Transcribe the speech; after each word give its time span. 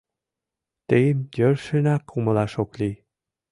Тыйым 0.87 1.19
йӧршынак 1.37 2.03
умылаш 2.17 2.53
ок 2.63 2.71
лий... 2.79 2.95